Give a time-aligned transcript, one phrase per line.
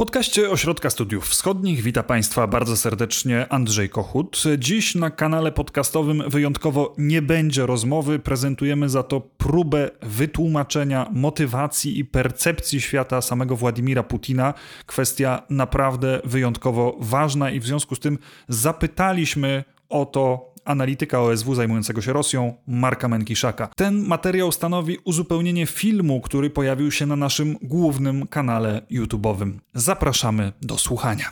[0.00, 4.42] podcaście Ośrodka Studiów Wschodnich wita Państwa bardzo serdecznie Andrzej Kochut.
[4.58, 12.04] Dziś na kanale podcastowym wyjątkowo nie będzie rozmowy, prezentujemy za to próbę wytłumaczenia motywacji i
[12.04, 14.54] percepcji świata samego Władimira Putina.
[14.86, 22.00] Kwestia naprawdę wyjątkowo ważna i w związku z tym zapytaliśmy o to analityka OSW zajmującego
[22.00, 23.68] się Rosją, Marka Menkiszaka.
[23.76, 29.52] Ten materiał stanowi uzupełnienie filmu, który pojawił się na naszym głównym kanale YouTube'owym.
[29.74, 31.24] Zapraszamy do słuchania.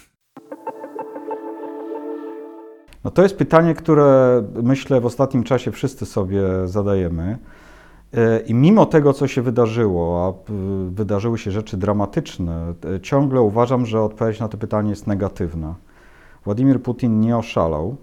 [3.05, 7.39] No to jest pytanie, które myślę w ostatnim czasie wszyscy sobie zadajemy.
[8.15, 10.53] E, I mimo tego, co się wydarzyło, a
[10.91, 15.75] wydarzyły się rzeczy dramatyczne, e, ciągle uważam, że odpowiedź na to pytanie jest negatywna.
[16.45, 17.97] Władimir Putin nie oszalał.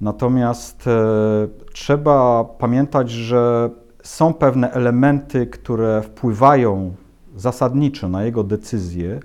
[0.00, 3.70] Natomiast e, trzeba pamiętać, że
[4.02, 6.94] są pewne elementy, które wpływają
[7.36, 9.20] zasadniczo na jego decyzje,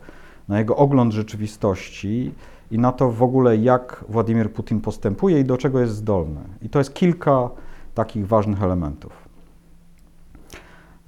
[0.48, 2.34] na jego ogląd rzeczywistości
[2.72, 6.42] i na to w ogóle, jak Władimir Putin postępuje i do czego jest zdolny.
[6.62, 7.50] I to jest kilka
[7.96, 9.12] takich ważnych elementów.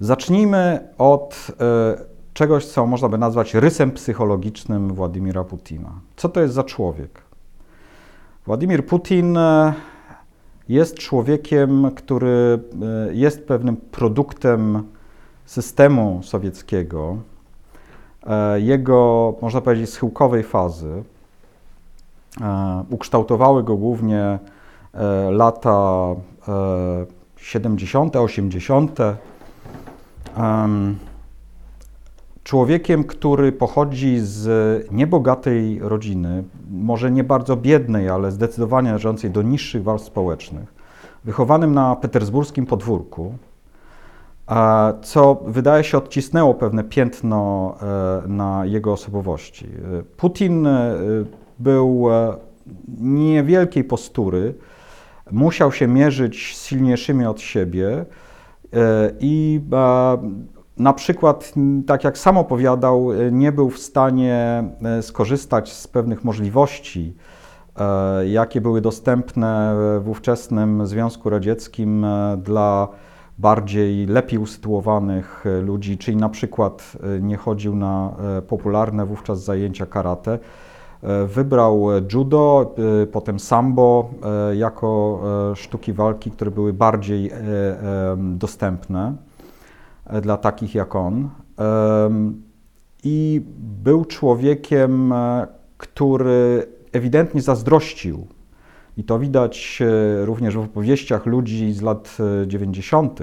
[0.00, 1.96] Zacznijmy od e,
[2.34, 5.90] czegoś, co można by nazwać rysem psychologicznym Władimira Putina.
[6.16, 7.23] Co to jest za człowiek?
[8.46, 9.74] Władimir Putin e,
[10.68, 12.58] jest człowiekiem, który
[13.08, 14.82] e, jest pewnym produktem
[15.44, 17.16] systemu sowieckiego,
[18.26, 21.02] e, jego, można powiedzieć, schyłkowej fazy.
[22.90, 24.38] Ukształtowały go głównie
[25.30, 26.06] lata
[27.36, 28.98] 70., 80
[32.44, 34.46] człowiekiem, który pochodzi z
[34.92, 40.74] niebogatej rodziny, może nie bardzo biednej, ale zdecydowanie należącej do niższych warstw społecznych,
[41.24, 43.34] wychowanym na petersburskim podwórku,
[45.02, 47.74] co wydaje się odcisnęło pewne piętno
[48.24, 49.66] e, na jego osobowości.
[50.16, 50.94] Putin e,
[51.58, 52.36] był e,
[53.00, 54.54] niewielkiej postury,
[55.30, 58.04] musiał się mierzyć z silniejszymi od siebie
[59.20, 59.60] i
[60.76, 61.54] na przykład,
[61.86, 67.14] tak jak sam opowiadał, e, nie był w stanie e, skorzystać z pewnych możliwości,
[67.76, 72.06] e, jakie były dostępne w ówczesnym Związku Radzieckim
[72.38, 72.88] dla
[73.38, 78.16] bardziej, lepiej usytuowanych ludzi, czyli na przykład nie chodził na
[78.48, 80.38] popularne wówczas zajęcia karate.
[81.26, 82.74] Wybrał judo,
[83.12, 84.10] potem sambo
[84.54, 85.20] jako
[85.54, 87.30] sztuki walki, które były bardziej
[88.16, 89.14] dostępne.
[90.06, 91.30] E, dla takich jak on.
[93.04, 93.42] I
[93.84, 95.46] był człowiekiem, e,
[95.78, 98.26] który ewidentnie zazdrościł.
[98.96, 103.20] I to widać e, również w opowieściach ludzi z lat 90.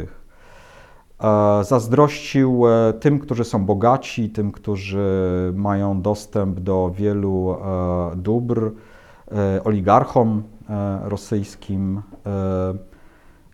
[1.61, 2.63] Zazdrościł
[2.99, 5.05] tym, którzy są bogaci, tym, którzy
[5.55, 7.55] mają dostęp do wielu
[8.15, 8.71] dóbr,
[9.63, 10.43] oligarchom
[11.03, 12.01] rosyjskim.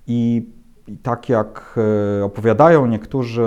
[0.08, 0.50] I
[0.88, 1.80] i tak jak
[2.20, 3.46] e, opowiadają niektórzy,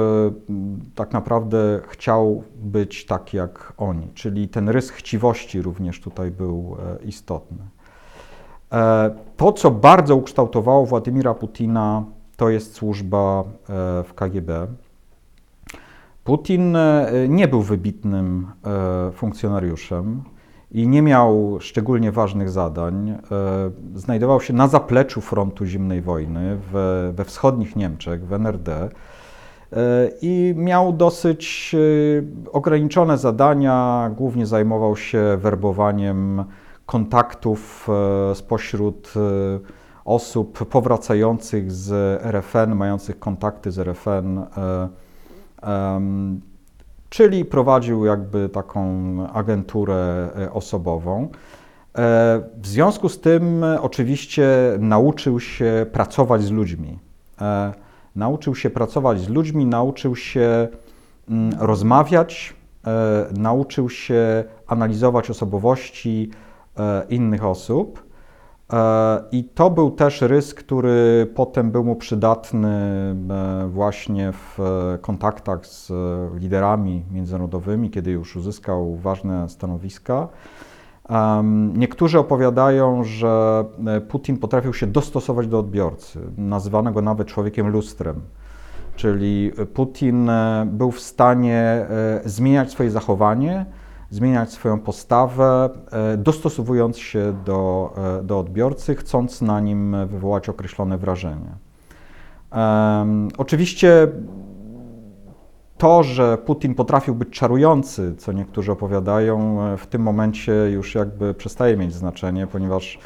[0.95, 7.05] tak naprawdę chciał być tak jak oni, czyli ten rys chciwości również tutaj był e,
[7.05, 7.59] istotny.
[8.73, 12.05] E, to, co bardzo ukształtowało Władimira Putina,
[12.37, 13.45] to jest służba
[14.05, 14.67] w KGB.
[16.25, 16.77] Putin
[17.29, 18.47] nie był wybitnym
[19.13, 20.23] funkcjonariuszem
[20.73, 23.11] i nie miał szczególnie ważnych zadań.
[23.11, 23.19] E,
[23.95, 26.57] znajdował się na zapleczu frontu zimnej wojny
[27.13, 28.89] we, wschodnich Niemczech, w NRD e,
[30.23, 34.11] i miał dosyć e, ograniczone zadania.
[34.17, 36.45] Głównie zajmował się werbowaniem
[36.87, 37.89] kontaktów
[38.35, 39.15] spośród
[40.05, 41.93] osób powracających z
[42.25, 44.41] RFN, mających kontakty z RFN
[47.11, 48.83] czyli prowadził jakby taką
[49.33, 51.23] agenturę e, osobową.
[51.23, 51.29] E,
[52.57, 54.49] w związku z tym e, oczywiście
[54.79, 56.99] nauczył się pracować z ludźmi.
[58.17, 60.69] Nauczył się pracować z ludźmi, nauczył się
[61.59, 62.55] rozmawiać,
[63.37, 66.31] nauczył się analizować osobowości
[67.09, 68.10] innych osób.
[68.73, 72.69] E, I to był też rys, który potem był mu przydatny
[73.31, 74.59] e, właśnie w
[75.01, 75.93] kontaktach z
[76.41, 80.29] liderami międzynarodowymi, kiedy już uzyskał ważne stanowiska.
[81.75, 86.19] Niektórzy opowiadają, że e, Putin potrafił się dostosować do odbiorcy.
[86.37, 88.21] Nazywano go nawet człowiekiem lustrem.
[88.97, 90.31] Czyli Putin
[90.67, 91.87] był w stanie
[92.25, 93.67] zmieniać swoje zachowanie,
[94.11, 100.99] zmieniać swoją postawę, e, dostosowując się do, e, do odbiorcy, chcąc na nim wywołać określone
[100.99, 101.51] wrażenie.
[103.39, 104.09] Oczywiście
[105.79, 111.77] to, że Putin potrafił być czarujący, co niektórzy opowiadają, w tym momencie już jakby przestaje
[111.77, 112.99] mieć znaczenie, ponieważ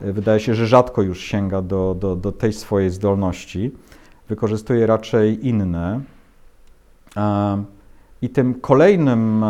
[0.00, 3.72] wydaje się, że rzadko już sięga do, do, do tej swojej zdolności.
[4.28, 6.00] Wykorzystuje raczej inne.
[8.22, 9.44] I tym kolejnym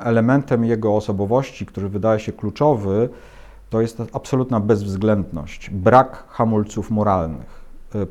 [0.00, 3.08] elementem jego osobowości, który wydaje się kluczowy,
[3.70, 7.62] to jest absolutna bezwzględność, brak hamulców moralnych.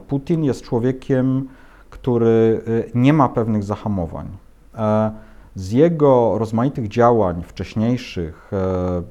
[0.07, 1.47] Putin jest człowiekiem,
[1.89, 4.27] który y, nie ma pewnych zahamowań.
[4.75, 5.11] E,
[5.55, 9.01] z jego rozmaitych działań wcześniejszych, e,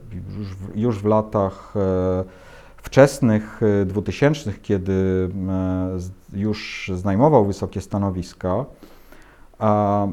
[0.75, 2.25] już w, latach e,
[2.77, 5.29] wczesnych 2000, kiedy
[6.33, 8.65] już zajmował wysokie stanowiska,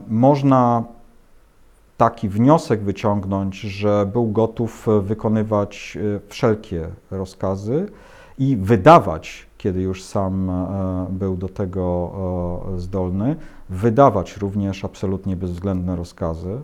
[0.07, 0.83] można
[1.97, 5.97] taki wniosek wyciągnąć, że był gotów wykonywać
[6.29, 7.87] wszelkie rozkazy
[8.39, 12.11] i wydawać kiedy już sam e, był do tego
[12.75, 13.35] e, zdolny,
[13.69, 16.61] wydawać również absolutnie bezwzględne rozkazy.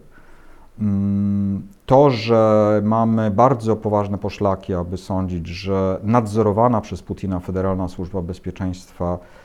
[0.80, 8.22] Mm, to, że mamy bardzo poważne poszlaki, aby sądzić, że nadzorowana przez Putina Federalna Służba
[8.22, 9.43] Bezpieczeństwa e,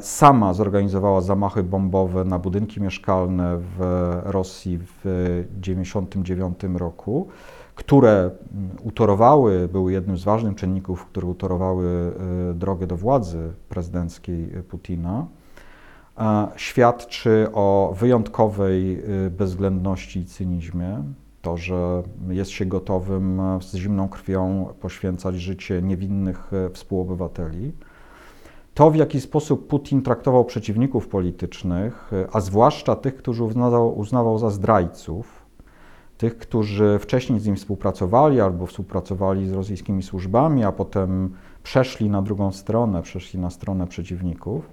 [0.00, 3.80] sama zorganizowała zamachy bombowe na budynki mieszkalne w
[4.24, 5.00] Rosji w
[5.60, 7.28] 1999 roku,
[7.74, 12.12] które mm, utorowały, były jednym z ważnych czynników, które utorowały
[12.50, 15.26] e, drogę do władzy prezydenckiej Putina,
[16.56, 21.02] świadczy o wyjątkowej e, bezwzględności i cynizmie.
[21.42, 27.72] To, że jest się gotowym e, z zimną krwią poświęcać życie niewinnych współobywateli.
[28.74, 34.50] To, w jaki sposób Putin traktował przeciwników politycznych, a zwłaszcza tych, którzy uznawał, uznawał za
[34.50, 35.44] zdrajców,
[36.18, 42.22] tych, którzy wcześniej z nim współpracowali albo współpracowali z rosyjskimi służbami, a potem przeszli na
[42.22, 44.70] drugą stronę, przeszli na stronę przeciwników.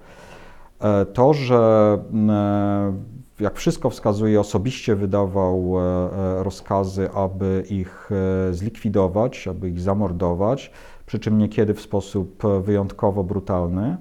[0.81, 1.97] E, to, że
[2.29, 2.93] e,
[3.39, 8.09] jak wszystko wskazuje, osobiście wydawał e, rozkazy, aby ich
[8.51, 10.71] zlikwidować, aby ich zamordować,
[11.11, 13.97] przy czym niekiedy w sposób wyjątkowo brutalny,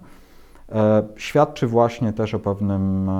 [1.17, 3.11] świadczy właśnie też o pewnym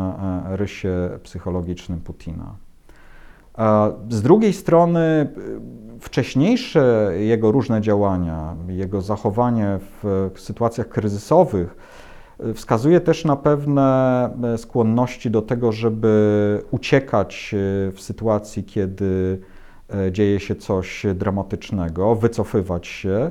[0.45, 2.55] rysie psychologicznym Putina.
[4.11, 5.33] Z drugiej strony
[6.01, 11.77] wcześniejsze jego różne działania, jego zachowanie w sytuacjach kryzysowych
[12.41, 19.41] e, wskazuje też na pewne e, skłonności do tego, żeby uciekać e, w sytuacji, kiedy
[20.11, 23.31] dzieje się coś dramatycznego, wycofywać się.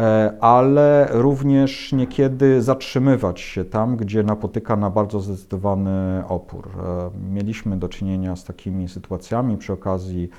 [0.00, 6.68] E, ale również niekiedy zatrzymywać się tam, gdzie napotyka na bardzo zdecydowany opór.
[6.68, 10.30] E, mieliśmy do czynienia z takimi sytuacjami przy okazji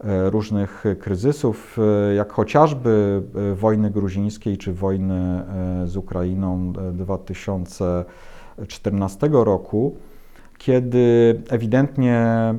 [0.00, 1.78] e, różnych kryzysów,
[2.16, 3.22] jak chociażby
[3.54, 5.42] wojny gruzińskiej czy wojny
[5.84, 9.96] z Ukrainą 2014 roku
[10.60, 12.54] kiedy ewidentnie e,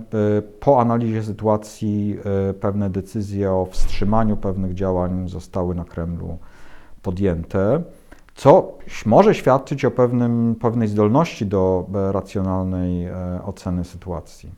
[0.60, 2.18] po analizie sytuacji
[2.50, 6.38] e, pewne decyzje o wstrzymaniu pewnych działań zostały na Kremlu
[7.02, 7.82] podjęte,
[8.36, 13.08] co może świadczyć o pewnym, pewnej zdolności do e, racjonalnej
[13.46, 14.52] oceny sytuacji.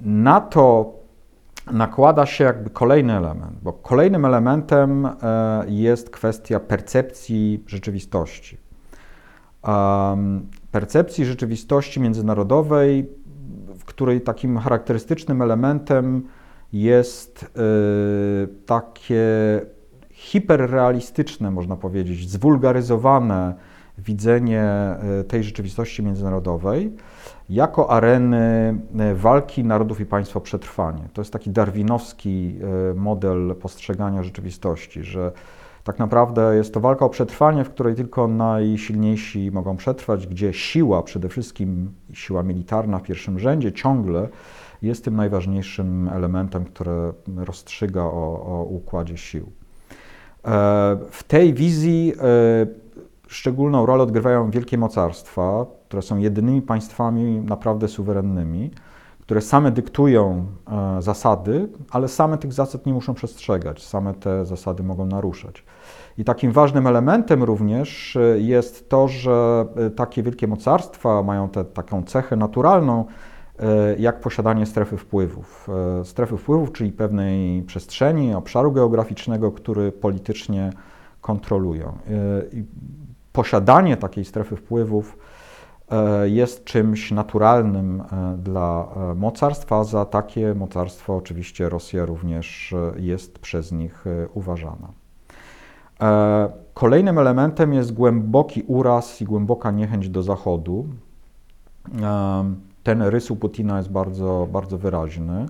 [0.00, 0.92] Na to
[1.72, 5.08] nakłada się jakby kolejny element, bo kolejnym elementem
[5.66, 8.58] jest kwestia percepcji rzeczywistości
[10.72, 13.08] percepcji rzeczywistości międzynarodowej,
[13.78, 16.22] w której takim charakterystycznym elementem
[16.72, 19.26] jest y, takie
[20.10, 23.54] hiperrealistyczne, można powiedzieć, zwulgaryzowane
[23.98, 26.92] widzenie y, tej rzeczywistości międzynarodowej
[27.50, 28.78] jako areny
[29.10, 31.08] y, walki narodów i państw o przetrwanie.
[31.12, 32.58] To jest taki darwinowski
[32.94, 35.32] model postrzegania rzeczywistości, że
[35.88, 41.02] tak naprawdę jest to walka o przetrwanie, w której tylko najsilniejsi mogą przetrwać, gdzie siła,
[41.02, 44.28] przede wszystkim siła militarna w pierwszym rzędzie, ciągle
[44.82, 49.42] jest tym najważniejszym elementem, który rozstrzyga o, o układzie sił.
[49.46, 49.50] E,
[51.10, 52.22] w tej wizji e,
[53.28, 58.70] szczególną rolę odgrywają wielkie mocarstwa, które są jedynymi państwami naprawdę suwerennymi
[59.28, 60.46] które same dyktują
[60.98, 65.64] e, zasady, ale same tych zasad nie muszą przestrzegać, same te zasady mogą naruszać.
[66.18, 71.64] I takim ważnym elementem również e, jest to, że e, takie wielkie mocarstwa mają tę
[71.64, 73.04] taką cechę naturalną,
[73.98, 75.68] jak posiadanie strefy wpływów.
[76.04, 80.72] Strefy wpływów, czyli pewnej przestrzeni, obszaru geograficznego, który politycznie
[81.20, 81.98] kontrolują.
[83.32, 85.18] Posiadanie takiej strefy wpływów
[86.24, 89.84] jest czymś naturalnym e, dla e, mocarstwa.
[89.84, 94.04] Za takie mocarstwo oczywiście Rosja również jest przez nich
[94.34, 94.88] uważana.
[96.74, 100.86] Kolejnym elementem jest głęboki uraz i głęboka niechęć do Zachodu.
[102.82, 105.46] Ten rys u Putina jest bardzo, bardzo wyraźny.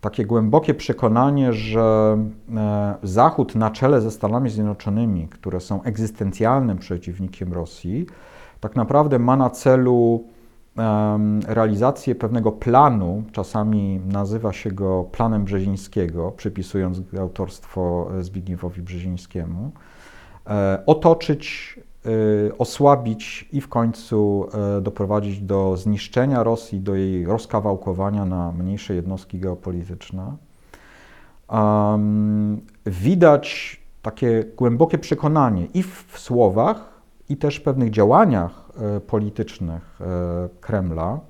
[0.00, 2.18] Takie głębokie przekonanie, że
[2.56, 8.06] e, Zachód na czele ze Stanami Zjednoczonymi, które są egzystencjalnym przeciwnikiem Rosji,
[8.64, 10.24] tak naprawdę ma na celu
[11.46, 19.70] realizację pewnego planu, czasami nazywa się go planem Brzezińskiego, przypisując autorstwo Zbigniewowi Brzezińskiemu,
[20.46, 21.74] e, otoczyć,
[22.06, 24.46] e, osłabić i w końcu
[24.78, 30.36] e, doprowadzić do zniszczenia Rosji, do jej rozkawałkowania na mniejsze jednostki geopolityczne.
[32.86, 36.93] Widać takie głębokie przekonanie i w słowach,
[37.28, 41.20] i też pewnych działaniach e, politycznych e, Kremla,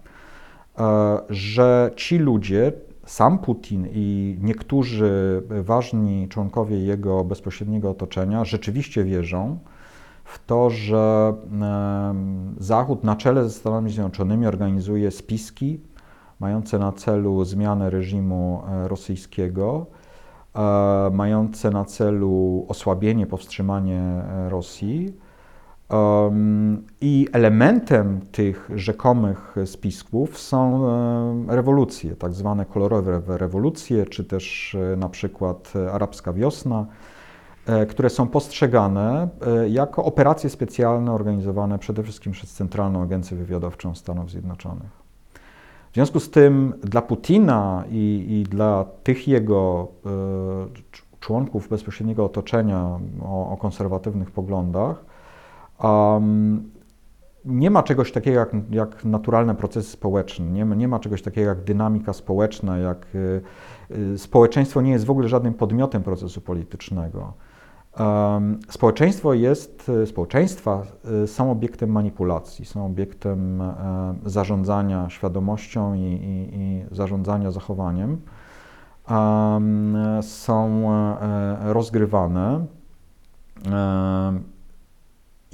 [0.79, 2.73] e, że ci ludzie,
[3.07, 9.59] sam Putin i niektórzy ważni członkowie jego bezpośredniego otoczenia rzeczywiście wierzą
[10.25, 11.35] w to, że
[12.59, 15.81] Zachód na czele ze Stanami Zjednoczonymi organizuje spiski
[16.41, 19.87] mające na celu zmianę reżimu rosyjskiego,
[21.13, 25.15] mające na celu osłabienie, powstrzymanie Rosji
[27.01, 30.87] i elementem tych rzekomych spisków są
[31.49, 36.87] rewolucje, tak zwane kolorowe rewolucje, czy też e, na przykład arabska wiosna,
[37.67, 43.95] e, które są postrzegane e, jako operacje specjalne organizowane przede wszystkim przez Centralną Agencję Wywiadowczą
[43.95, 45.05] Stanów Zjednoczonych.
[45.91, 49.89] W związku z tym dla Putina i, i dla tych jego
[51.21, 55.14] członków bezpośredniego otoczenia o, o konserwatywnych poglądach,
[55.83, 56.71] Um,
[57.45, 61.49] nie ma czegoś takiego jak, jak naturalne procesy społeczne, nie ma, nie ma czegoś takiego
[61.49, 63.41] jak dynamika społeczna, jak y,
[63.91, 67.33] y, społeczeństwo nie jest w ogóle żadnym podmiotem procesu politycznego.
[67.99, 70.83] Um, społeczeństwo jest, y, społeczeństwa
[71.25, 78.21] y, są obiektem manipulacji, są obiektem e, zarządzania świadomością i, i, i zarządzania zachowaniem.
[79.11, 82.67] Um, są e, rozgrywane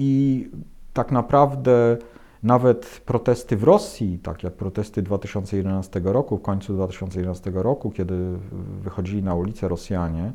[0.01, 0.51] i
[0.93, 1.97] tak naprawdę
[2.43, 8.39] nawet protesty w Rosji, tak jak protesty 2011 roku, w końcu 2011 roku, kiedy
[8.83, 10.33] wychodzili na ulicę Rosjanie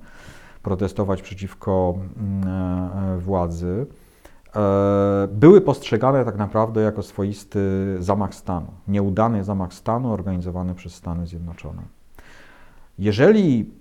[0.63, 3.85] protestować przeciwko mm, e, władzy,
[4.55, 7.59] e, były postrzegane tak naprawdę jako swoisty
[7.99, 11.81] zamach stanu, nieudany zamach stanu organizowany przez Stany Zjednoczone.
[12.99, 13.71] Jeżeli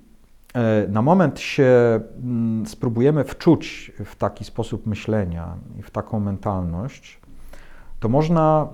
[0.88, 7.20] na moment się mm, spróbujemy wczuć w taki sposób myślenia i w taką mentalność,
[8.00, 8.68] to można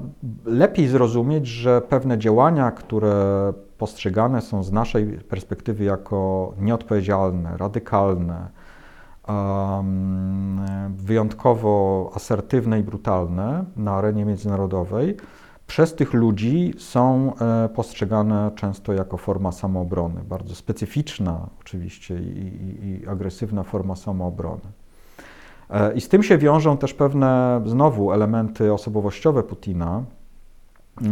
[0.44, 8.48] lepiej zrozumieć, że pewne działania, które postrzegane są z naszej perspektywy jako nieodpowiedzialne, radykalne,
[10.88, 15.16] wyjątkowo asertywne i brutalne na arenie międzynarodowej,
[15.70, 22.88] przez tych ludzi są e, postrzegane często jako forma samoobrony, bardzo specyficzna oczywiście i, i,
[22.88, 24.60] i agresywna forma samoobrony.
[25.70, 30.02] E, I z tym się wiążą też pewne znowu elementy osobowościowe Putina.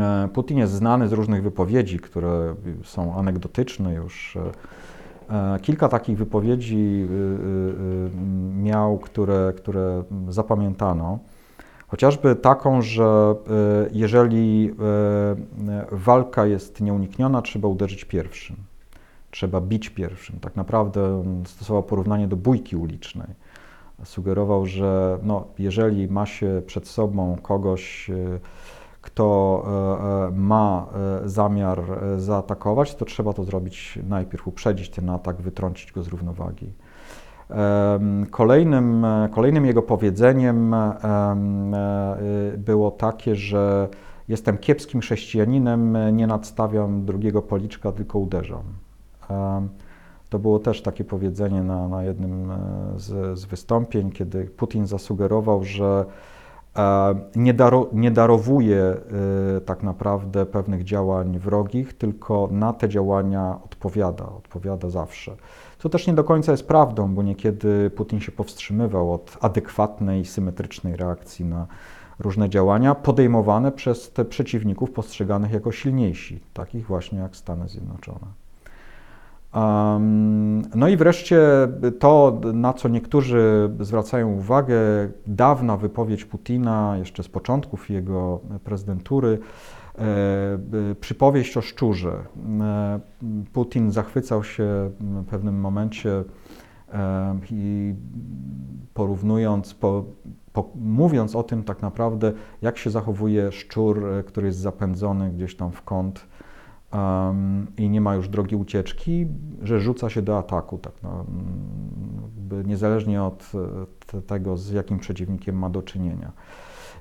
[0.00, 4.38] E, Putin jest znany z różnych wypowiedzi, które są anegdotyczne już.
[5.62, 7.09] Kilka takich wypowiedzi
[8.55, 11.19] miał, które, które zapamiętano.
[11.88, 13.35] Chociażby taką, że e,
[13.92, 18.57] jeżeli e, walka jest nieunikniona, trzeba uderzyć pierwszym.
[19.30, 20.40] Trzeba bić pierwszym.
[20.40, 23.28] Tak naprawdę stosował porównanie do bójki ulicznej.
[24.04, 28.14] Sugerował, że no, jeżeli ma się przed sobą kogoś, e,
[29.02, 29.64] kto
[30.33, 30.87] ma
[31.25, 31.83] zamiar
[32.16, 36.73] zaatakować, to trzeba to zrobić najpierw, uprzedzić ten atak, wytrącić go z równowagi.
[38.31, 40.97] Kolejnym, kolejnym jego powiedzeniem e,
[42.59, 43.88] było takie, że
[44.28, 48.62] jestem kiepskim chrześcijaninem, nie nadstawiam drugiego policzka, tylko uderzam.
[50.28, 52.59] To było też takie powiedzenie na, na jednym e,
[52.97, 56.05] z, z wystąpień, kiedy Putin zasugerował, że
[57.37, 58.97] nie, daro, nie darowuje
[59.67, 65.37] tak naprawdę pewnych działań wrogich, tylko na te działania odpowiada, odpowiada zawsze.
[65.79, 70.97] Co też nie do końca jest prawdą, bo niekiedy Putin się powstrzymywał od adekwatnej, symetrycznej
[70.97, 71.67] reakcji na
[72.19, 78.48] różne działania podejmowane przez te przeciwników postrzeganych jako silniejsi, takich właśnie jak Stany Zjednoczone.
[80.75, 81.40] No i wreszcie
[81.99, 84.76] to, na co niektórzy zwracają uwagę,
[85.26, 89.38] dawna wypowiedź Putina, jeszcze z początków jego prezydentury,
[89.99, 90.59] E,
[90.90, 92.25] e, przypowieść o szczurze.
[92.61, 93.00] E,
[93.52, 96.25] Putin zachwycał się w pewnym momencie
[97.50, 97.95] i
[98.95, 100.05] porównując, po,
[100.52, 105.73] po, mówiąc o tym tak naprawdę, jak się zachowuje szczur, który jest zapędzony gdzieś tam
[105.73, 106.26] w kąt
[106.92, 109.26] um, i nie ma już drogi ucieczki,
[109.62, 111.25] że rzuca się do ataku, tak no,
[112.64, 113.52] niezależnie od
[114.26, 116.33] tego, z jakim przeciwnikiem ma do czynienia.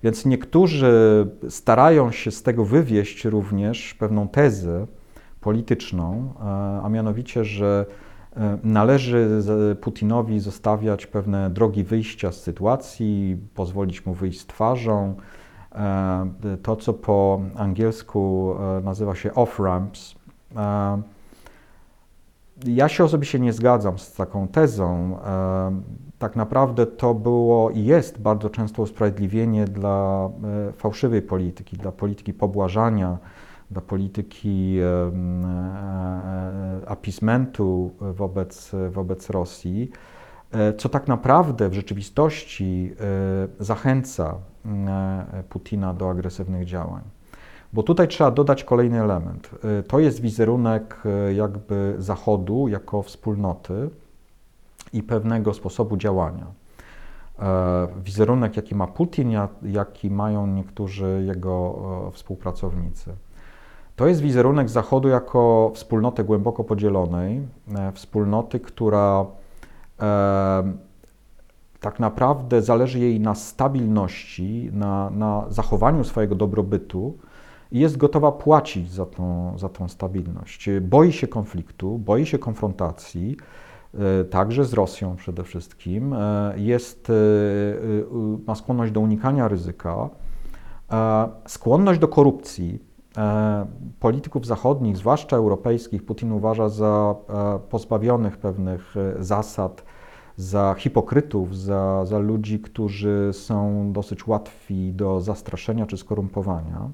[0.03, 4.87] Więc niektórzy starają się z tego wywieść również pewną tezę
[5.41, 6.33] polityczną,
[6.83, 7.85] a mianowicie, że
[8.35, 9.45] e, należy
[9.81, 15.15] Putinowi zostawiać pewne drogi wyjścia z sytuacji, pozwolić mu wyjść z twarzą.
[15.77, 20.15] E, to, co po angielsku e, nazywa się off-ramps.
[22.65, 25.17] Ja się osobiście nie zgadzam z taką tezą
[26.19, 30.29] tak naprawdę to było i jest bardzo często usprawiedliwienie dla
[30.69, 33.17] e, fałszywej polityki, dla polityki pobłażania,
[33.71, 39.91] dla polityki e, e, apismentu wobec, wobec Rosji,
[40.77, 42.95] co tak naprawdę w rzeczywistości
[43.59, 44.35] zachęca
[45.49, 47.03] Putina do agresywnych działań.
[47.73, 49.49] Bo tutaj trzeba dodać kolejny element.
[49.87, 51.03] To jest wizerunek
[51.35, 53.89] jakby Zachodu jako wspólnoty,
[54.93, 56.45] i pewnego sposobu działania.
[57.39, 59.31] E, wizerunek, jaki ma Putin,
[59.63, 61.75] jaki mają niektórzy jego
[62.07, 63.15] e, współpracownicy.
[63.95, 69.25] To jest wizerunek Zachodu jako wspólnoty głęboko podzielonej, e, wspólnoty, która
[71.79, 77.17] tak naprawdę zależy jej na stabilności, na, na zachowaniu swojego dobrobytu
[77.71, 80.69] i jest gotowa płacić za tą, za tą stabilność.
[80.81, 83.37] Boi się konfliktu, boi się konfrontacji,
[83.93, 87.13] E, także z Rosją przede wszystkim, e, jest, e,
[88.47, 90.09] ma skłonność do unikania ryzyka,
[91.47, 92.87] skłonność do korupcji.
[93.99, 97.15] Polityków zachodnich, zwłaszcza europejskich, Putin uważa za
[97.69, 99.83] pozbawionych pewnych zasad,
[100.37, 106.89] za hipokrytów, za, za ludzi, którzy są dosyć łatwi do zastraszenia czy skorumpowania.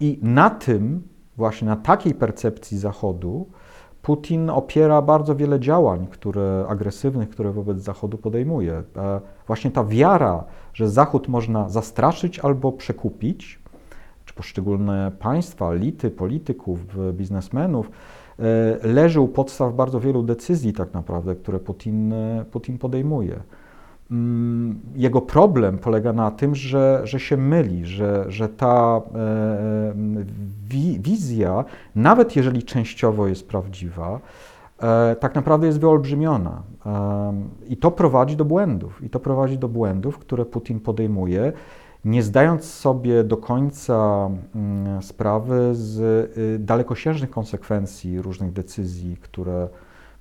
[0.00, 1.02] I na tym,
[1.36, 3.46] właśnie na takiej percepcji Zachodu,
[4.02, 8.82] Putin opiera bardzo wiele działań, które agresywnych, które wobec Zachodu podejmuje.
[8.96, 13.58] E, właśnie ta wiara, że Zachód można zastraszyć albo przekupić,
[14.24, 16.78] czy poszczególne państwa, elity, polityków,
[17.12, 17.90] biznesmenów,
[18.82, 23.40] leży u podstaw bardzo wielu decyzji, tak naprawdę, które Putin, e, Putin podejmuje.
[24.10, 29.94] Mm, jego problem polega na tym, że, że się myli, że, że ta e, e,
[30.98, 34.20] wizja, nawet jeżeli częściowo jest prawdziwa,
[34.82, 36.62] e, tak naprawdę jest wyolbrzymiona.
[37.68, 39.02] I to prowadzi do błędów.
[39.02, 41.52] I to prowadzi do błędów, które Putin podejmuje,
[42.04, 45.98] nie zdając sobie do końca mm, sprawy z
[46.38, 49.68] y, dalekosiężnych konsekwencji różnych decyzji, które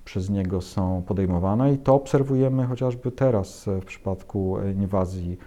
[0.05, 5.37] przez niego są podejmowane i to obserwujemy chociażby teraz w przypadku inwazji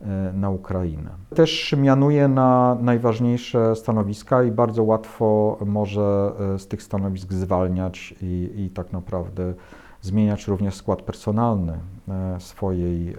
[0.00, 1.10] e, na Ukrainę.
[1.34, 8.50] Też mianuje na najważniejsze stanowiska i bardzo łatwo może e, z tych stanowisk zwalniać i,
[8.56, 9.54] i tak naprawdę
[10.00, 11.78] zmieniać również skład personalny
[12.08, 13.16] e, swojej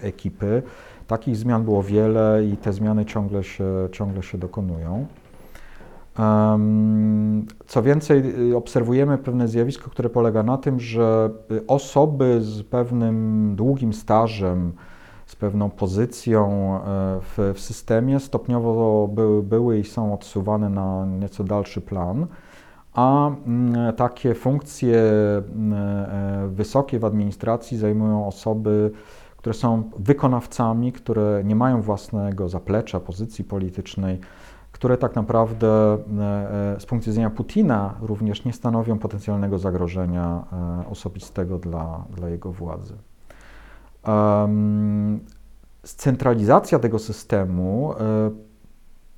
[0.00, 0.62] ekipy.
[1.06, 5.06] Takich zmian było wiele i te zmiany ciągle się, ciągle się dokonują.
[7.66, 13.52] Co więcej, y, obserwujemy pewne zjawisko, które polega na tym, że y, osoby z pewnym
[13.56, 14.72] długim stażem,
[15.26, 16.80] z pewną pozycją e,
[17.20, 22.26] w, w systemie stopniowo były, były i są odsuwane na nieco dalszy plan,
[22.94, 25.02] a mm, takie funkcje
[25.54, 28.90] mm, e, wysokie w administracji zajmują osoby,
[29.46, 34.20] które są wykonawcami, które nie mają własnego zaplecza, pozycji politycznej,
[34.72, 40.44] które tak naprawdę e, e, z punktu widzenia Putina również nie stanowią potencjalnego zagrożenia
[40.82, 42.94] e, osobistego dla, dla jego władzy.
[45.84, 47.94] Scentralizacja tego systemu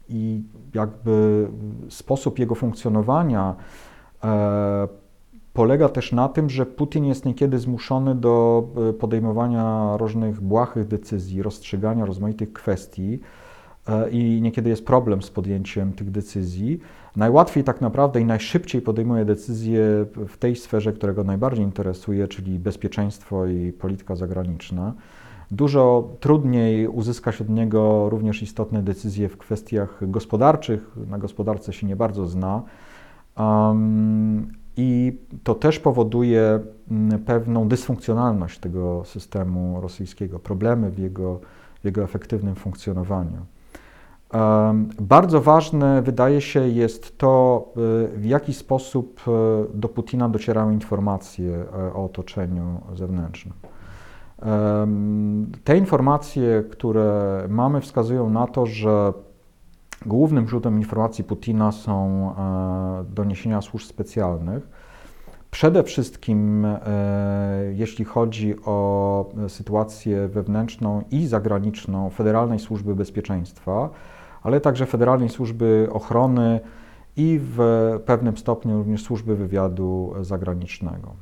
[0.08, 0.42] i
[0.74, 1.48] jakby
[1.88, 3.54] sposób jego funkcjonowania
[5.58, 8.64] polega też na tym, że Putin jest niekiedy zmuszony do
[9.00, 13.20] podejmowania różnych błahych decyzji, rozstrzygania rozmaitych kwestii,
[13.88, 16.80] E, i niekiedy jest problem z podjęciem tych decyzji.
[17.16, 19.80] Najłatwiej tak naprawdę i najszybciej podejmuje decyzje
[20.28, 24.94] w tej sferze, która go najbardziej interesuje, czyli bezpieczeństwo i polityka zagraniczna.
[25.50, 30.96] Dużo trudniej uzyskać od niego również istotne decyzje w kwestiach gospodarczych.
[31.10, 32.62] Na gospodarce się nie bardzo zna.
[34.80, 36.60] I to też powoduje
[36.90, 41.40] mm, pewną dysfunkcjonalność tego systemu rosyjskiego, problemy w jego,
[41.80, 43.46] w jego efektywnym funkcjonowaniu.
[45.00, 47.64] Bardzo ważne wydaje się jest to,
[48.16, 49.20] w jaki sposób
[49.74, 51.64] do Putina docierały informacje
[51.94, 53.54] o otoczeniu zewnętrznym.
[55.64, 59.12] Te informacje, które mamy, wskazują na to, że
[60.06, 64.68] głównym źródłem informacji Putina są e, doniesienia służb specjalnych.
[65.50, 66.80] Przede wszystkim, e,
[67.72, 73.90] jeśli chodzi o sytuację wewnętrzną i zagraniczną Federalnej Służby Bezpieczeństwa,
[74.42, 76.60] ale także Federalnej Służby Ochrony
[77.16, 77.58] i w
[78.06, 81.14] pewnym stopniu również Służby Wywiadu Zagranicznego.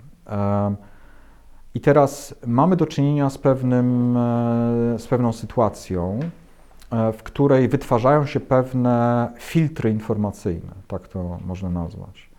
[1.77, 6.46] I teraz mamy do czynienia z, pewnym, e, z pewną sytuacją, e,
[6.91, 12.31] w której wytwarzają się pewne filtry informacyjne, tak to można nazwać.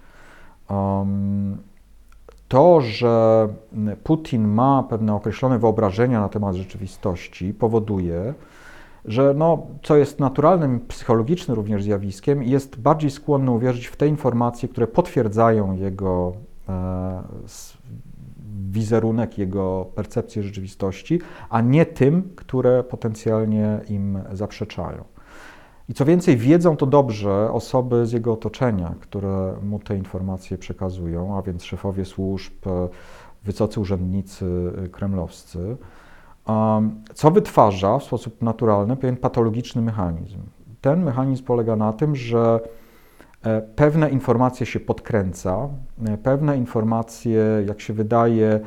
[2.48, 3.48] To, że
[4.04, 8.34] Putin ma pewne określone wyobrażenia na temat rzeczywistości, powoduje,
[9.06, 14.70] że no, co jest naturalnym, psychologicznym również zjawiskiem, jest bardziej skłonny uwierzyć w te informacje,
[14.70, 16.34] które potwierdzają jego
[16.70, 17.24] e,
[18.72, 25.04] wizerunek, jego percepcję rzeczywistości, a nie tym, które potencjalnie im zaprzeczają.
[25.90, 31.38] I co więcej, wiedzą to dobrze osoby z jego otoczenia, które mu te informacje przekazują,
[31.38, 32.54] a więc szefowie służb,
[33.44, 35.78] wysocy urzędnicy kremlowscy,
[37.14, 40.40] co wytwarza w sposób naturalny pewien patologiczny mechanizm.
[40.82, 42.60] Ten mechanizm polega na tym, że
[43.76, 45.70] pewne informacje się podkręca,
[46.06, 48.60] e, pewne informacje, jak się wydaje,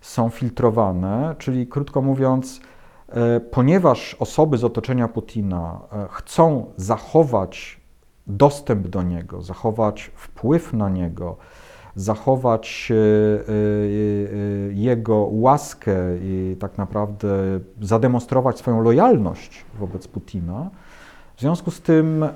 [0.00, 2.60] są filtrowane, czyli krótko mówiąc,
[3.08, 7.80] e, ponieważ osoby z otoczenia Putina chcą zachować
[8.26, 11.36] dostęp do niego, zachować wpływ na niego,
[11.94, 12.92] zachować
[14.70, 17.28] jego łaskę i tak naprawdę
[17.80, 20.70] zademonstrować swoją lojalność wobec Putina,
[21.36, 22.30] w związku z tym e,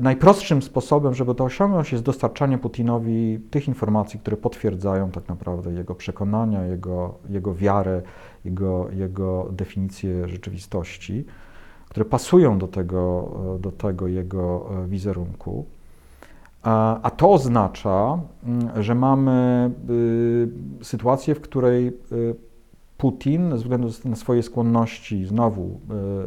[0.00, 5.94] najprostszym sposobem, żeby to osiągnąć, jest dostarczanie Putinowi tych informacji, które potwierdzają tak naprawdę jego
[5.94, 8.02] przekonania, jego, jego wiarę,
[8.44, 11.24] jego, jego definicję rzeczywistości,
[11.88, 15.66] które pasują do tego, do tego jego e, wizerunku.
[16.62, 18.18] A, a to oznacza,
[18.80, 19.70] że mamy
[20.80, 22.34] y, sytuację, w której y,
[23.02, 25.80] Putin, ze względu na swoje skłonności, znowu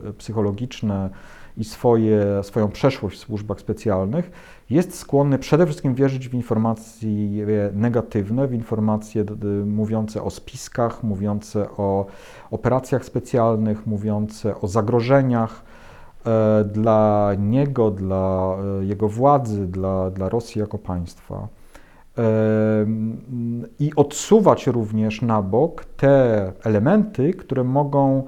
[0.09, 1.09] y, psychologiczne,
[1.57, 4.31] i swoje, swoją przeszłość w służbach specjalnych,
[4.69, 9.25] jest skłonny przede wszystkim wierzyć w informacje negatywne, w informacje
[9.65, 12.05] mówiące o spiskach, mówiące o
[12.51, 15.63] operacjach specjalnych, mówiące o zagrożeniach
[16.25, 21.47] e, dla niego, dla e, jego władzy, dla, dla Rosji jako państwa.
[22.17, 22.85] E,
[23.79, 28.23] I odsuwać również na bok te elementy, które mogą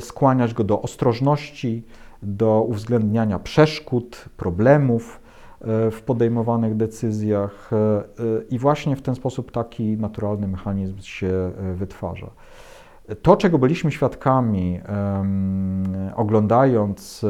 [0.00, 1.84] skłaniać go do ostrożności,
[2.22, 5.20] do uwzględniania przeszkód, problemów
[5.60, 8.02] e, w podejmowanych decyzjach, e, e,
[8.50, 12.30] i właśnie w ten sposób taki naturalny mechanizm się wytwarza.
[13.22, 14.80] To, czego byliśmy świadkami,
[16.16, 17.26] oglądając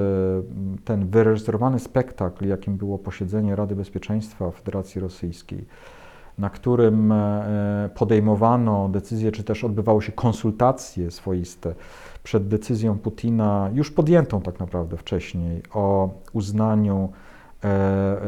[0.85, 5.65] ten wyreżyserowany spektakl, jakim było posiedzenie Rady Bezpieczeństwa Federacji Rosyjskiej,
[6.39, 7.15] na którym
[7.95, 11.75] podejmowano decyzje, czy też odbywały się konsultacje swoiste
[12.23, 17.13] przed decyzją Putina, już podjętą tak naprawdę wcześniej, o uznaniu
[17.65, 17.69] e,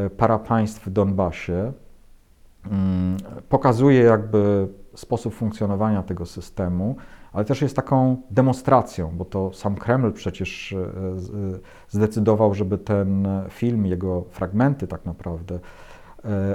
[0.04, 1.72] e, parapaństw w Donbasie,
[2.70, 3.16] mm,
[3.48, 6.96] pokazuje jakby sposób funkcjonowania tego systemu,
[7.32, 10.76] ale też jest taką demonstracją, bo to sam Kreml przecież e,
[11.88, 15.58] zdecydował, żeby ten film, jego fragmenty tak naprawdę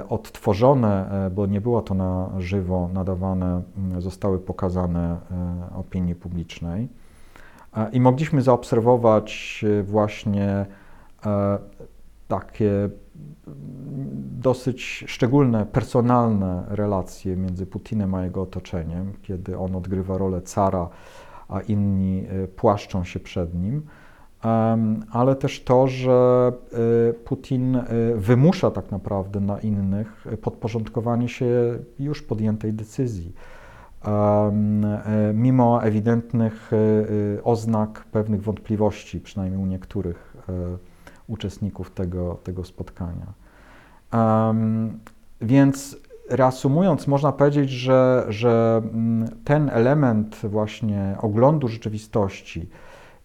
[0.08, 3.62] odtworzone, bo nie było to na żywo nadawane,
[3.98, 5.16] zostały pokazane
[5.76, 6.88] opinii publicznej.
[7.92, 10.66] I mogliśmy zaobserwować e, właśnie
[11.26, 11.58] e,
[12.28, 12.90] takie
[14.40, 20.88] dosyć szczególne, personalne relacje między Putinem a jego otoczeniem, kiedy on odgrywa rolę cara,
[21.48, 23.82] a inni e, płaszczą się przed nim,
[25.10, 26.52] ale też to, że
[27.24, 27.78] Putin
[28.16, 31.46] wymusza tak naprawdę na innych podporządkowanie się
[31.98, 33.32] już podjętej decyzji.
[34.06, 34.52] E,
[35.34, 40.36] mimo ewidentnych e, e, oznak pewnych wątpliwości, przynajmniej u niektórych
[41.28, 43.32] uczestników tego, tego spotkania.
[45.40, 45.96] Więc
[46.30, 52.68] reasumując, można powiedzieć, że, że mm, ten element właśnie oglądu rzeczywistości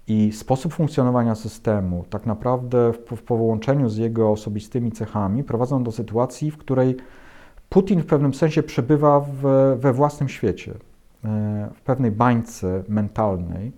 [0.08, 5.92] i sposób funkcjonowania systemu, tak naprawdę w, w połączeniu z jego osobistymi cechami, prowadzą do
[5.92, 6.98] sytuacji, w której
[7.70, 9.42] Putin w pewnym sensie przebywa w,
[9.80, 10.74] we własnym świecie,
[11.26, 13.72] e, w pewnej bańce mentalnej,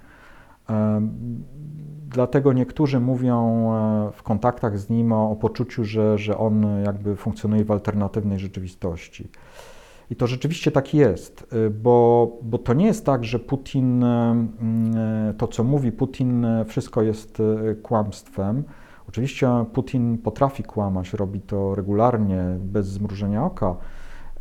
[2.08, 3.70] Dlatego niektórzy mówią
[4.14, 9.30] w kontaktach z nim o, o poczuciu, że, że on jakby funkcjonuje w alternatywnej rzeczywistości.
[10.10, 15.34] I to rzeczywiście tak jest, y, bo, bo to nie jest tak, że Putin, y,
[15.38, 17.42] to co mówi Putin, wszystko jest
[17.84, 18.64] kłamstwem.
[19.10, 23.76] Oczywiście Putin potrafi kłamać, robi to regularnie, bez zmrużenia oka,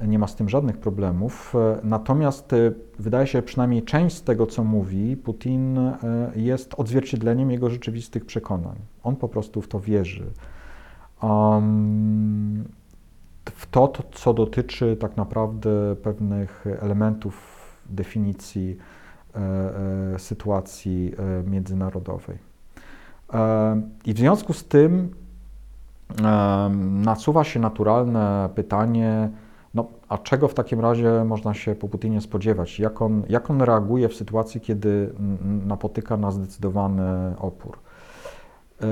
[0.07, 1.55] nie ma z tym żadnych problemów.
[1.83, 2.51] Natomiast
[2.99, 5.79] wydaje się, przynajmniej część z tego, co mówi, Putin
[6.37, 8.77] jest odzwierciedleniem jego rzeczywistych przekonań.
[9.03, 10.27] On po prostu w to wierzy.
[11.23, 12.65] Um,
[13.45, 18.77] w to, co dotyczy tak naprawdę pewnych elementów definicji
[19.35, 19.39] e,
[20.15, 22.39] e, sytuacji e, międzynarodowej.
[23.33, 25.15] E, I w związku z tym
[26.23, 26.71] e,
[27.05, 29.31] nasuwa się naturalne pytanie,
[30.13, 32.79] a czego w takim razie można się po Putinie spodziewać?
[32.79, 35.15] Jak on, jak on reaguje w sytuacji, kiedy
[35.67, 37.79] napotyka na zdecydowany opór?
[38.83, 38.87] E,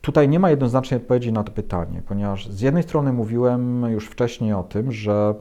[0.00, 4.52] Tutaj nie ma jednoznacznej odpowiedzi na to pytanie, ponieważ z jednej strony mówiłem już wcześniej
[4.52, 5.34] o tym, że,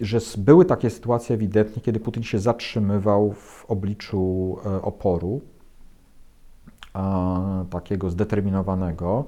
[0.00, 5.40] że były takie sytuacje ewidentnie, kiedy Putin się zatrzymywał w obliczu e, oporu,
[7.70, 9.24] takiego zdeterminowanego.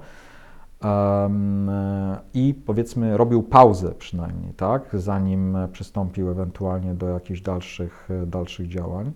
[2.33, 9.11] I powiedzmy, robił pauzę przynajmniej, tak, zanim przystąpił ewentualnie do jakichś dalszych, dalszych działań.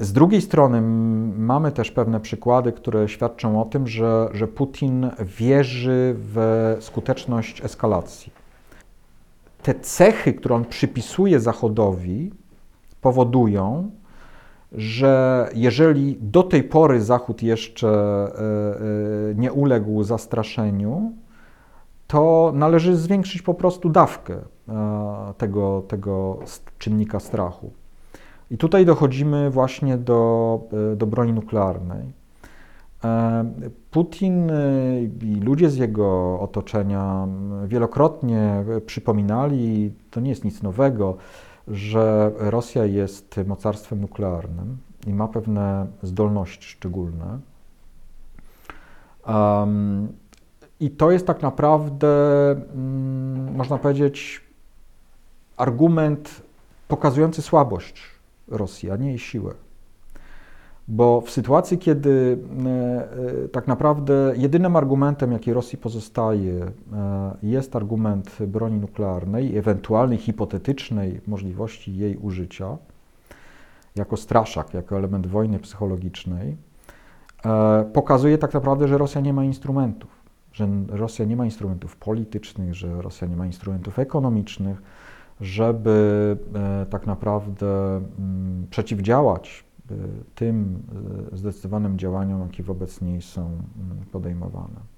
[0.00, 0.80] Z drugiej strony
[1.38, 8.32] mamy też pewne przykłady, które świadczą o tym, że, że Putin wierzy w skuteczność eskalacji.
[9.62, 12.32] Te cechy, które on przypisuje Zachodowi,
[13.00, 13.90] powodują,
[14.74, 21.12] że jeżeli do tej pory Zachód jeszcze e, e, nie uległ zastraszeniu,
[22.06, 24.36] to należy zwiększyć po prostu dawkę
[25.38, 26.38] tego, tego
[26.78, 27.72] czynnika strachu.
[28.52, 30.60] I tutaj dochodzimy właśnie do,
[30.92, 32.12] e, do broni nuklearnej.
[33.04, 33.44] E,
[33.90, 34.54] Putin e,
[35.22, 37.28] i ludzie z jego otoczenia
[37.66, 41.16] wielokrotnie przypominali, to nie jest nic nowego,
[41.68, 47.38] że Rosja jest mocarstwem nuklearnym i ma pewne zdolności szczególne.
[49.26, 50.12] Um,
[50.80, 52.08] I to jest tak naprawdę,
[52.70, 54.40] um, można powiedzieć,
[55.56, 56.42] argument
[56.88, 58.02] pokazujący słabość
[58.48, 59.54] Rosji, a nie jej siłę.
[60.88, 62.68] Bo w sytuacji, kiedy e,
[63.44, 66.70] e, tak naprawdę jedynym argumentem, jaki Rosji pozostaje, e,
[67.42, 72.76] jest argument broni nuklearnej, ewentualnej hipotetycznej możliwości jej użycia,
[73.96, 76.56] jako straszak, jako element wojny psychologicznej,
[77.92, 80.10] pokazuje tak naprawdę, że Rosja nie ma instrumentów,
[80.52, 84.82] że Rosja nie ma instrumentów politycznych, że Rosja nie ma instrumentów ekonomicznych,
[85.40, 86.36] żeby
[86.90, 89.64] tak naprawdę mm, przeciwdziałać
[90.34, 90.82] tym
[91.32, 93.60] e, zdecydowanym działaniom, jakie wobec niej są mm,
[94.12, 94.92] podejmowane.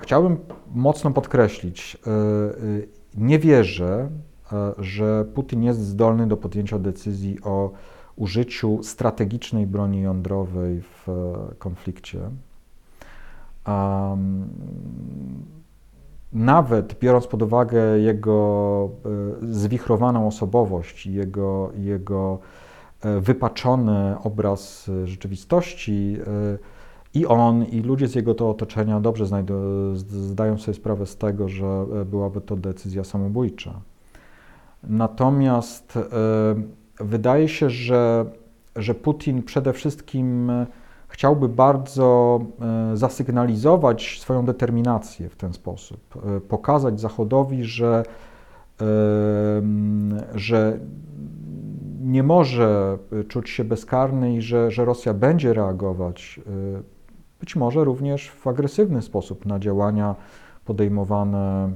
[0.00, 0.38] Chciałbym
[0.74, 1.98] mocno podkreślić,
[3.16, 4.08] nie wierzę,
[4.78, 7.70] że Putin jest zdolny do podjęcia decyzji o
[8.16, 11.06] użyciu strategicznej broni jądrowej w
[11.58, 12.20] konflikcie
[16.32, 18.90] nawet biorąc pod uwagę jego
[19.42, 22.38] e, zwichrowaną osobowość, jego, jego
[23.00, 26.80] e, wypaczony obraz rzeczywistości, e,
[27.14, 29.26] i on, i ludzie z jego to otoczenia dobrze
[29.94, 33.80] zdają sobie sprawę z tego, że byłaby to decyzja samobójcza.
[34.82, 35.98] Natomiast
[37.00, 38.24] wydaje się, że,
[38.76, 40.50] że Putin przede wszystkim
[41.10, 42.40] chciałby bardzo
[42.92, 46.00] e, zasygnalizować swoją determinację w ten sposób,
[46.36, 48.02] e, pokazać Zachodowi, że,
[48.80, 48.84] e,
[50.34, 50.78] że
[52.00, 56.40] nie może czuć się bezkarny i że, że Rosja będzie reagować,
[57.40, 60.14] być może również w agresywny sposób na działania
[60.64, 61.72] podejmowane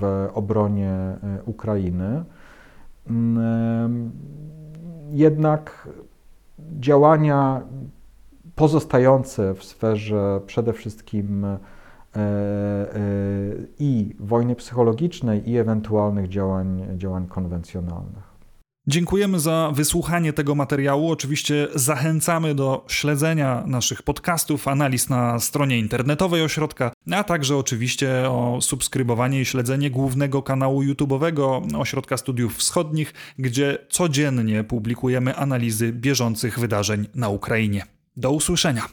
[0.00, 1.16] w obronie
[1.46, 2.24] Ukrainy.
[5.10, 5.88] Jednak
[6.80, 7.62] działania
[8.54, 11.58] pozostające w sferze przede wszystkim e,
[12.16, 12.18] e,
[13.78, 18.32] i wojny psychologicznej, i ewentualnych działań, działań konwencjonalnych.
[18.86, 21.10] Dziękujemy za wysłuchanie tego materiału.
[21.10, 28.58] Oczywiście zachęcamy do śledzenia naszych podcastów, analiz na stronie internetowej ośrodka, a także oczywiście o
[28.60, 37.06] subskrybowanie i śledzenie głównego kanału YouTube'owego Ośrodka Studiów Wschodnich, gdzie codziennie publikujemy analizy bieżących wydarzeń
[37.14, 37.84] na Ukrainie.
[38.16, 38.88] Do usłyszenia.